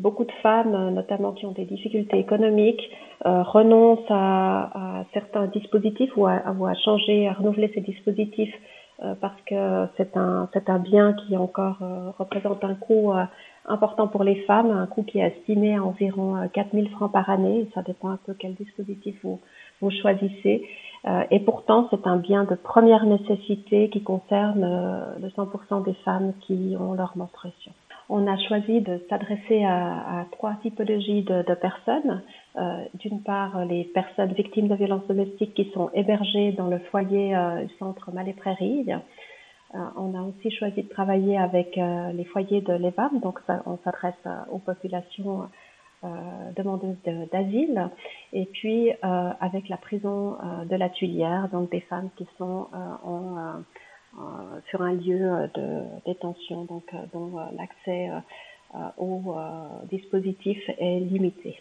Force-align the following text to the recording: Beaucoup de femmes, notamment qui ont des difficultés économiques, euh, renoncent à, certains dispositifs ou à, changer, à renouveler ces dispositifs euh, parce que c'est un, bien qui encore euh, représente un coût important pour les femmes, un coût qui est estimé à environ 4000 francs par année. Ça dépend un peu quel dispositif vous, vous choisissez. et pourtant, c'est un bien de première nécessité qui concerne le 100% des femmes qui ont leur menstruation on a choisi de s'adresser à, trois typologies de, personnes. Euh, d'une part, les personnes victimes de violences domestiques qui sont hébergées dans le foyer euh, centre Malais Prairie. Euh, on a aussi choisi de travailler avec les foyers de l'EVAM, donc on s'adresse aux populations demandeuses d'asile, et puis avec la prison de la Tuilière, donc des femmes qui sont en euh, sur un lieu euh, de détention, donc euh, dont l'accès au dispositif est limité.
Beaucoup 0.00 0.24
de 0.24 0.32
femmes, 0.44 0.94
notamment 0.94 1.32
qui 1.32 1.44
ont 1.44 1.50
des 1.50 1.64
difficultés 1.64 2.20
économiques, 2.20 2.88
euh, 3.26 3.42
renoncent 3.42 4.08
à, 4.10 5.02
certains 5.12 5.46
dispositifs 5.48 6.16
ou 6.16 6.24
à, 6.24 6.74
changer, 6.84 7.26
à 7.26 7.32
renouveler 7.32 7.68
ces 7.74 7.80
dispositifs 7.80 8.54
euh, 9.02 9.16
parce 9.20 9.40
que 9.42 9.88
c'est 9.96 10.16
un, 10.16 10.78
bien 10.78 11.14
qui 11.14 11.36
encore 11.36 11.78
euh, 11.82 12.12
représente 12.16 12.62
un 12.62 12.76
coût 12.76 13.10
important 13.66 14.06
pour 14.06 14.22
les 14.22 14.36
femmes, 14.42 14.70
un 14.70 14.86
coût 14.86 15.02
qui 15.02 15.18
est 15.18 15.36
estimé 15.36 15.74
à 15.74 15.82
environ 15.82 16.48
4000 16.52 16.90
francs 16.90 17.10
par 17.10 17.28
année. 17.28 17.68
Ça 17.74 17.82
dépend 17.82 18.10
un 18.10 18.20
peu 18.24 18.34
quel 18.38 18.54
dispositif 18.54 19.16
vous, 19.24 19.40
vous 19.80 19.90
choisissez. 19.90 20.64
et 21.32 21.40
pourtant, 21.40 21.88
c'est 21.90 22.06
un 22.06 22.18
bien 22.18 22.44
de 22.44 22.54
première 22.54 23.04
nécessité 23.04 23.88
qui 23.88 24.04
concerne 24.04 25.16
le 25.20 25.28
100% 25.28 25.84
des 25.84 25.94
femmes 26.04 26.34
qui 26.46 26.76
ont 26.78 26.92
leur 26.92 27.16
menstruation 27.16 27.72
on 28.08 28.26
a 28.26 28.36
choisi 28.38 28.80
de 28.80 29.00
s'adresser 29.08 29.64
à, 29.64 30.26
trois 30.32 30.54
typologies 30.62 31.22
de, 31.22 31.54
personnes. 31.54 32.22
Euh, 32.56 32.84
d'une 32.94 33.22
part, 33.22 33.64
les 33.66 33.84
personnes 33.84 34.32
victimes 34.32 34.68
de 34.68 34.74
violences 34.74 35.06
domestiques 35.06 35.54
qui 35.54 35.70
sont 35.74 35.90
hébergées 35.94 36.52
dans 36.52 36.68
le 36.68 36.78
foyer 36.90 37.36
euh, 37.36 37.66
centre 37.78 38.10
Malais 38.12 38.32
Prairie. 38.32 38.86
Euh, 39.74 39.78
on 39.96 40.18
a 40.18 40.22
aussi 40.22 40.50
choisi 40.50 40.82
de 40.82 40.88
travailler 40.88 41.36
avec 41.36 41.76
les 41.76 42.24
foyers 42.24 42.62
de 42.62 42.72
l'EVAM, 42.72 43.20
donc 43.20 43.38
on 43.66 43.78
s'adresse 43.84 44.14
aux 44.50 44.58
populations 44.58 45.48
demandeuses 46.56 46.96
d'asile, 47.32 47.90
et 48.32 48.46
puis 48.46 48.92
avec 49.02 49.68
la 49.68 49.76
prison 49.76 50.38
de 50.64 50.74
la 50.74 50.88
Tuilière, 50.88 51.48
donc 51.52 51.70
des 51.70 51.80
femmes 51.80 52.08
qui 52.16 52.26
sont 52.38 52.68
en 53.04 53.36
euh, 53.36 53.52
sur 54.70 54.82
un 54.82 54.92
lieu 54.92 55.20
euh, 55.22 55.46
de 55.54 55.82
détention, 56.06 56.64
donc 56.64 56.84
euh, 56.94 56.98
dont 57.12 57.38
l'accès 57.56 58.10
au 58.98 59.34
dispositif 59.90 60.58
est 60.78 61.00
limité. 61.00 61.56